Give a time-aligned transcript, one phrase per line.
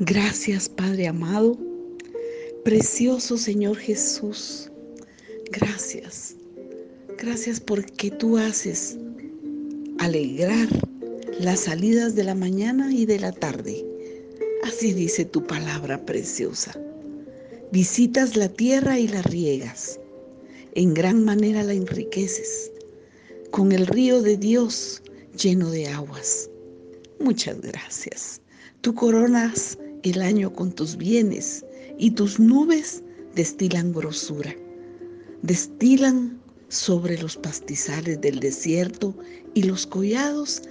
[0.00, 1.56] Gracias Padre amado,
[2.64, 4.68] precioso Señor Jesús.
[5.52, 6.34] Gracias.
[7.16, 8.98] Gracias porque tú haces
[10.00, 10.68] alegrar
[11.38, 13.86] las salidas de la mañana y de la tarde.
[14.64, 16.76] Así dice tu palabra preciosa.
[17.70, 20.00] Visitas la tierra y la riegas.
[20.74, 22.72] En gran manera la enriqueces.
[23.52, 25.02] Con el río de Dios
[25.40, 26.50] lleno de aguas.
[27.20, 28.40] Muchas gracias.
[28.80, 31.64] Tú coronas el año con tus bienes
[31.98, 33.02] y tus nubes
[33.34, 34.54] destilan grosura.
[35.42, 39.14] Destilan sobre los pastizales del desierto
[39.54, 40.62] y los collados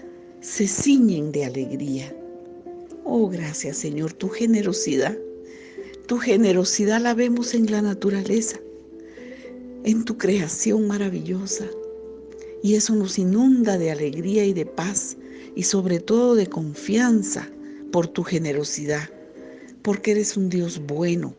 [0.41, 2.15] se ciñen de alegría.
[3.05, 5.17] Oh, gracias Señor, tu generosidad.
[6.05, 8.59] Tu generosidad la vemos en la naturaleza,
[9.83, 11.65] en tu creación maravillosa.
[12.61, 15.17] Y eso nos inunda de alegría y de paz
[15.55, 17.49] y sobre todo de confianza
[17.91, 19.09] por tu generosidad
[19.83, 21.35] porque eres un Dios bueno.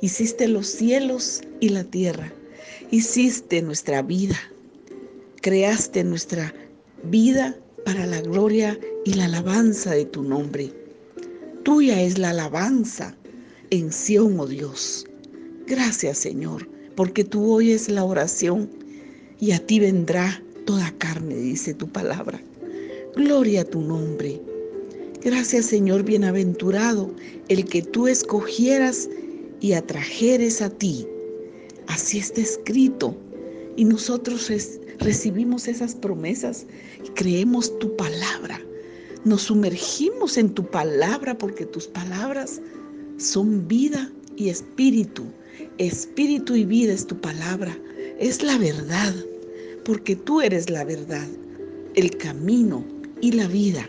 [0.00, 2.32] Hiciste los cielos y la tierra.
[2.90, 4.38] Hiciste nuestra vida.
[5.42, 6.54] Creaste nuestra
[7.04, 10.72] vida para la gloria y la alabanza de tu nombre.
[11.64, 13.16] Tuya es la alabanza
[13.70, 15.06] en Sión, oh Dios.
[15.66, 18.70] Gracias, Señor, porque tú oyes la oración
[19.40, 22.40] y a ti vendrá toda carne, dice tu palabra.
[23.16, 24.40] Gloria a tu nombre.
[25.24, 27.14] Gracias Señor bienaventurado,
[27.48, 29.08] el que tú escogieras
[29.60, 31.06] y atrajeres a ti.
[31.86, 33.16] Así está escrito.
[33.76, 34.50] Y nosotros
[34.98, 36.66] recibimos esas promesas
[37.04, 38.60] y creemos tu palabra.
[39.24, 42.60] Nos sumergimos en tu palabra porque tus palabras
[43.18, 45.22] son vida y espíritu.
[45.78, 47.78] Espíritu y vida es tu palabra.
[48.18, 49.14] Es la verdad,
[49.84, 51.28] porque tú eres la verdad,
[51.94, 52.84] el camino
[53.20, 53.88] y la vida.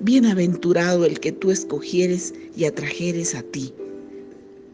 [0.00, 3.72] Bienaventurado el que tú escogieres y atrajeres a ti,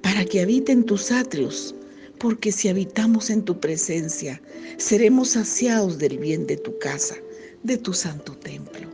[0.02, 1.76] para que habiten tus atrios,
[2.18, 4.42] porque si habitamos en tu presencia,
[4.78, 7.14] seremos saciados del bien de tu casa,
[7.62, 8.88] de tu santo templo.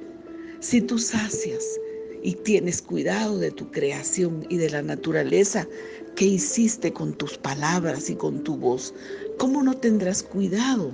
[0.60, 1.64] Si tú sacias
[2.22, 5.66] y tienes cuidado de tu creación y de la naturaleza
[6.14, 8.92] que hiciste con tus palabras y con tu voz,
[9.38, 10.92] ¿cómo no tendrás cuidado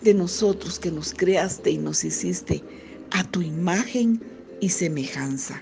[0.00, 2.64] de nosotros que nos creaste y nos hiciste
[3.10, 4.20] a tu imagen
[4.62, 5.60] y semejanza.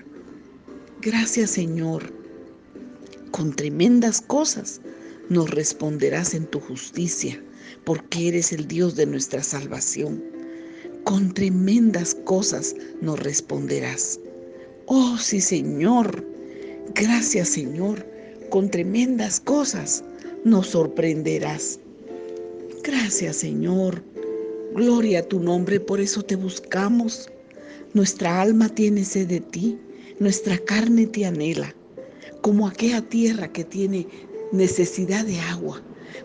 [1.01, 2.13] Gracias Señor.
[3.31, 4.79] Con tremendas cosas
[5.27, 7.41] nos responderás en tu justicia,
[7.83, 10.23] porque eres el Dios de nuestra salvación.
[11.03, 14.19] Con tremendas cosas nos responderás.
[14.85, 16.23] Oh sí Señor.
[16.93, 18.05] Gracias Señor.
[18.51, 20.03] Con tremendas cosas
[20.45, 21.79] nos sorprenderás.
[22.83, 24.03] Gracias Señor.
[24.75, 27.31] Gloria a tu nombre, por eso te buscamos.
[27.93, 29.77] Nuestra alma tiene sed de ti,
[30.17, 31.75] nuestra carne te anhela,
[32.39, 34.07] como aquella tierra que tiene
[34.53, 35.81] necesidad de agua,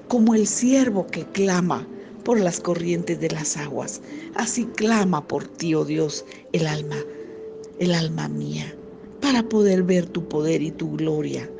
[0.06, 1.84] como el siervo que clama
[2.22, 4.00] por las corrientes de las aguas.
[4.37, 6.99] Así clama por ti, oh Dios, el alma,
[7.81, 8.72] el alma mía,
[9.21, 11.50] para poder ver tu poder y tu gloria.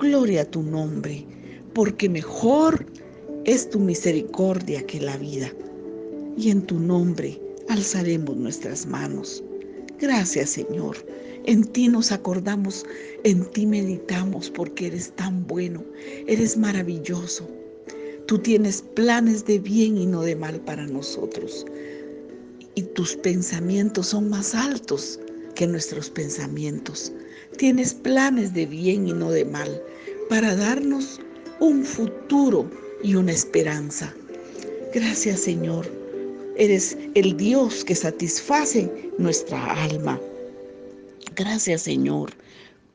[0.00, 1.24] Gloria a tu nombre,
[1.72, 2.84] porque mejor
[3.44, 5.52] es tu misericordia que la vida.
[6.36, 9.44] Y en tu nombre alzaremos nuestras manos.
[10.02, 10.96] Gracias Señor.
[11.44, 12.84] En ti nos acordamos,
[13.22, 15.84] en ti meditamos porque eres tan bueno,
[16.26, 17.48] eres maravilloso.
[18.26, 21.64] Tú tienes planes de bien y no de mal para nosotros.
[22.74, 25.20] Y tus pensamientos son más altos
[25.54, 27.12] que nuestros pensamientos.
[27.56, 29.80] Tienes planes de bien y no de mal
[30.28, 31.20] para darnos
[31.60, 32.68] un futuro
[33.04, 34.12] y una esperanza.
[34.92, 36.02] Gracias Señor
[36.56, 38.90] Eres el Dios que satisface
[39.22, 40.20] nuestra alma.
[41.36, 42.32] Gracias Señor.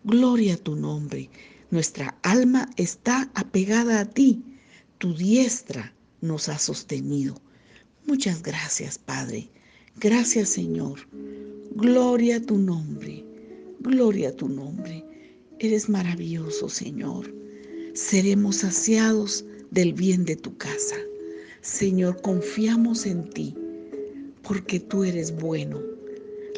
[0.03, 1.29] Gloria a tu nombre.
[1.71, 4.43] Nuestra alma está apegada a ti.
[4.97, 7.35] Tu diestra nos ha sostenido.
[8.05, 9.49] Muchas gracias, Padre.
[9.99, 10.99] Gracias, Señor.
[11.75, 13.23] Gloria a tu nombre.
[13.79, 15.05] Gloria a tu nombre.
[15.59, 17.33] Eres maravilloso, Señor.
[17.93, 20.97] Seremos saciados del bien de tu casa.
[21.61, 23.55] Señor, confiamos en ti
[24.43, 25.96] porque tú eres bueno.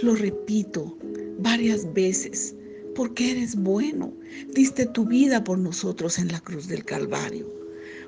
[0.01, 0.97] Lo repito
[1.39, 2.55] varias veces,
[2.95, 4.13] porque eres bueno.
[4.53, 7.47] Diste tu vida por nosotros en la cruz del Calvario.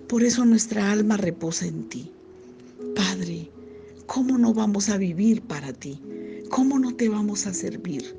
[0.08, 2.12] Por eso nuestra alma reposa en ti.
[2.96, 3.50] Padre,
[4.06, 6.00] ¿cómo no vamos a vivir para ti?
[6.50, 8.16] ¿Cómo no te vamos a servir?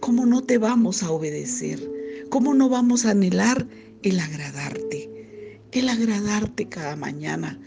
[0.00, 1.80] ¿Cómo no te vamos a obedecer?
[2.28, 3.66] ¿Cómo no vamos a anhelar
[4.02, 5.60] el agradarte?
[5.72, 7.58] El agradarte cada mañana,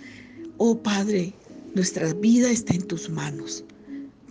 [0.57, 1.33] Oh Padre,
[1.75, 3.63] nuestra vida está en tus manos.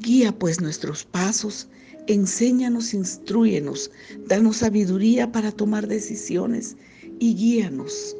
[0.00, 1.68] Guía pues nuestros pasos
[2.08, 3.90] Enséñanos, instruyenos,
[4.28, 6.74] danos sabiduría para tomar decisiones
[7.18, 8.16] y guíanos,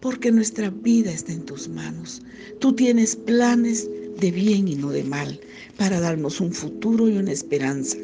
[0.00, 2.22] porque nuestra vida está en tus manos.
[2.58, 3.88] Tú tienes planes
[4.18, 5.38] de bien y no de mal
[5.78, 7.98] para darnos un futuro y una esperanza.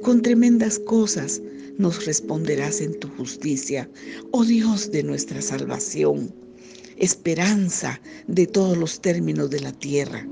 [0.00, 1.42] Con tremendas cosas
[1.76, 3.86] nos responderás en tu justicia,
[4.30, 6.34] oh Dios de nuestra salvación,
[6.96, 10.26] esperanza de todos los términos de la tierra.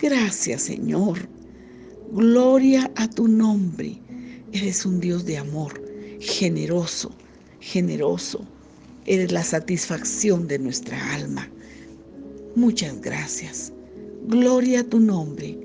[0.00, 1.39] Gracias Señor.
[2.12, 3.96] Gloria a tu nombre.
[4.52, 5.80] Eres un Dios de amor,
[6.18, 7.12] generoso,
[7.60, 8.44] generoso.
[9.06, 11.48] Eres la satisfacción de nuestra alma.
[12.56, 13.72] Muchas gracias.
[14.26, 15.56] Gloria a tu nombre.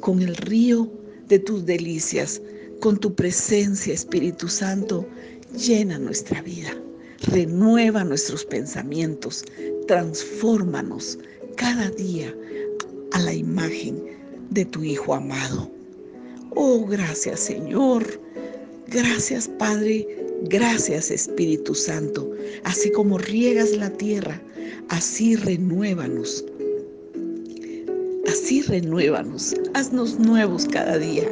[0.00, 0.88] Con el río
[1.26, 2.40] de tus delicias,
[2.78, 5.04] con tu presencia, Espíritu Santo,
[5.52, 6.70] llena nuestra vida.
[7.22, 9.44] Renueva nuestros pensamientos.
[9.88, 11.18] Transfórmanos
[11.56, 12.32] cada día
[13.10, 14.00] a la imagen
[14.50, 15.77] de tu Hijo amado.
[16.54, 18.04] Oh, gracias Señor.
[18.88, 20.06] Gracias Padre.
[20.44, 22.30] Gracias Espíritu Santo.
[22.64, 24.40] Así como riegas la tierra,
[24.88, 26.44] así renuévanos.
[28.26, 29.54] Así renuévanos.
[29.74, 31.28] Haznos nuevos cada día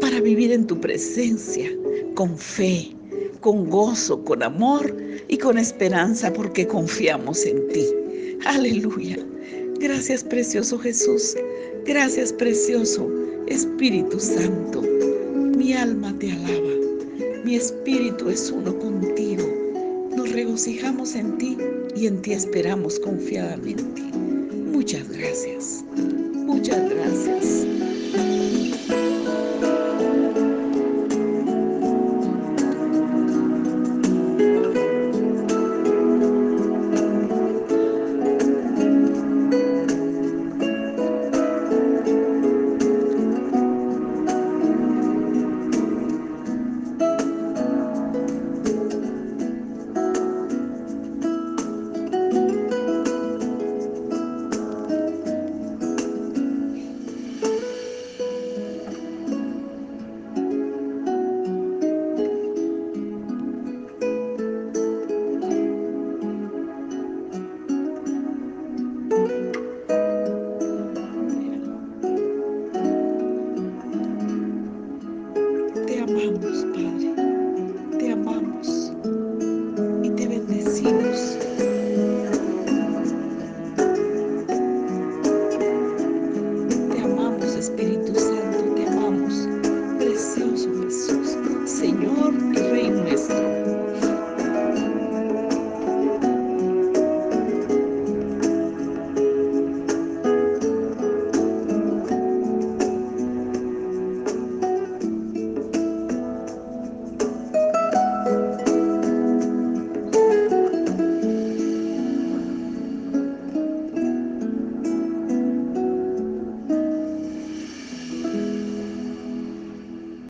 [0.00, 1.70] para vivir en tu presencia
[2.14, 2.94] con fe,
[3.40, 4.96] con gozo, con amor
[5.28, 7.86] y con esperanza porque confiamos en ti.
[8.46, 9.18] Aleluya.
[9.80, 11.36] Gracias precioso Jesús.
[11.84, 13.10] Gracias precioso
[13.46, 14.82] Espíritu Santo,
[15.56, 16.70] mi alma te alaba,
[17.44, 19.44] mi espíritu es uno contigo.
[20.16, 21.58] Nos regocijamos en ti
[21.94, 24.02] y en ti esperamos confiadamente.
[24.72, 25.84] Muchas gracias,
[26.34, 27.66] muchas gracias.
[76.42, 76.93] Espíritu